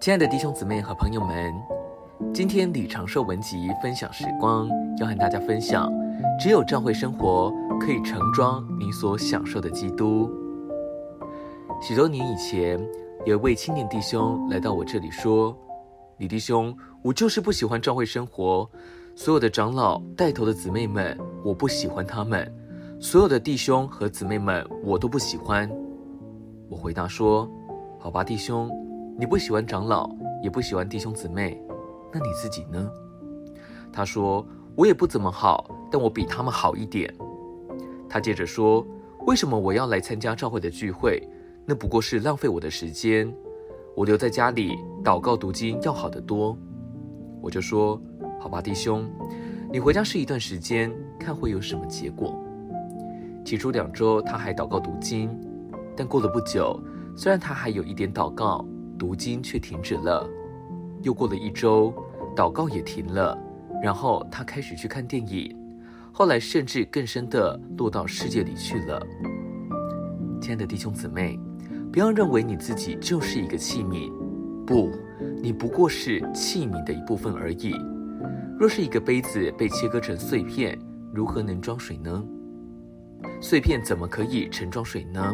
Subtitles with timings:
[0.00, 1.52] 亲爱的弟兄姊妹和朋友们，
[2.32, 4.68] 今天李长寿文集分享时光，
[4.98, 5.92] 要和大家分享：
[6.38, 10.30] 只有教会生活可以盛装你所享受的基督。
[11.82, 12.80] 许多年以前，
[13.26, 15.56] 有一位青年弟兄来到我这里说
[16.18, 18.70] ：“李弟兄，我就是不喜欢教会生活，
[19.16, 22.46] 所有的长老带头的姊妹们，我不喜欢他们；
[23.00, 25.68] 所有的弟兄和姊妹们，我都不喜欢。”
[26.70, 27.50] 我回答说
[27.98, 28.70] ：“好吧，弟兄。”
[29.20, 30.08] 你不喜欢长老，
[30.40, 31.60] 也不喜欢弟兄姊妹，
[32.12, 32.88] 那你自己呢？
[33.92, 34.46] 他说
[34.78, 37.12] ：“我也不怎么好，但我比他们好一点。”
[38.08, 38.86] 他接着说
[39.26, 41.20] ：“为什么我要来参加教会的聚会？
[41.66, 43.28] 那不过是浪费我的时间。
[43.96, 46.56] 我留在家里祷告读经要好得多。”
[47.42, 48.00] 我就说
[48.38, 49.04] ：“好吧，弟兄，
[49.72, 52.40] 你回家试一段时间，看会有什么结果。”
[53.44, 55.28] 起初两周他还祷告读经，
[55.96, 56.80] 但过了不久，
[57.16, 58.64] 虽然他还有一点祷告。
[58.98, 60.28] 读经却停止了，
[61.02, 61.94] 又过了一周，
[62.34, 63.38] 祷告也停了，
[63.82, 65.56] 然后他开始去看电影，
[66.12, 69.00] 后来甚至更深地落到世界里去了。
[70.40, 71.38] 亲爱的弟兄姊妹，
[71.92, 74.10] 不要认为你自己就是一个器皿，
[74.66, 74.90] 不，
[75.40, 77.74] 你不过是器皿的一部分而已。
[78.58, 80.76] 若是一个杯子被切割成碎片，
[81.14, 82.24] 如何能装水呢？
[83.40, 85.32] 碎片怎么可以盛装水呢？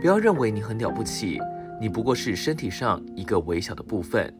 [0.00, 1.38] 不要认为你很了不起。
[1.80, 4.32] 你不过是身体上一个微小的部分。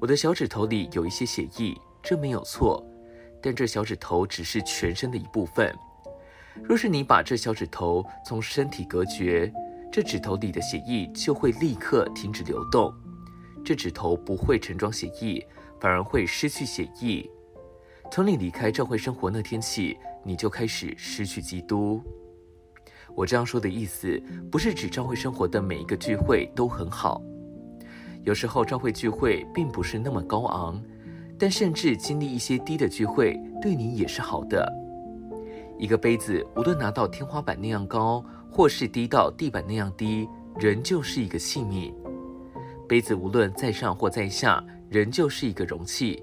[0.00, 2.84] 我的小指头里有一些血液，这没有错，
[3.40, 5.74] 但这小指头只是全身的一部分。
[6.62, 9.52] 若是你把这小指头从身体隔绝，
[9.90, 12.92] 这指头里的血液就会立刻停止流动。
[13.64, 15.46] 这指头不会盛装血液，
[15.80, 17.28] 反而会失去血液。
[18.10, 22.02] 从你离开教会生活那天起，你就开始失去基督。
[23.16, 24.20] 我这样说的意思，
[24.50, 27.22] 不是指教会生活的每一个聚会都很好。
[28.22, 30.82] 有时候教会聚会并不是那么高昂，
[31.38, 34.66] 但甚至经历一些低的聚会，对你也是好的。
[35.78, 41.92] 一个杯子无论拿到天花板那样高，或是低到地板那样低，仍旧是一个器皿。
[42.88, 46.22] 杯子无论在上或在下，仍旧是一个容器。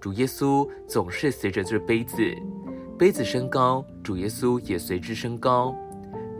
[0.00, 2.16] 主耶稣总是随着这杯子，
[2.98, 5.74] 杯子升高，主耶稣也随之升高。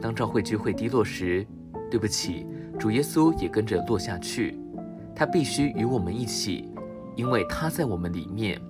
[0.03, 1.47] 当教会聚会低落时，
[1.89, 2.45] 对不起，
[2.79, 4.59] 主耶稣也跟着落下去。
[5.15, 6.69] 他必须与我们一起，
[7.15, 8.61] 因为他在我们里面。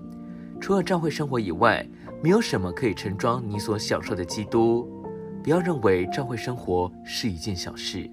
[0.60, 1.84] 除了教会生活以外，
[2.22, 4.87] 没有什么可以盛装你所享受的基督。
[5.43, 8.09] 不要认为教会生活是一件小事。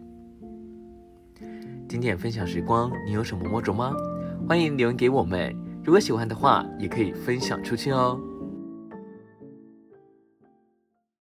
[1.88, 3.94] 今天分享时光，你有什么摸着吗？
[4.48, 5.56] 欢迎留言给我们。
[5.84, 8.20] 如果喜欢的话，也可以分享出去哦。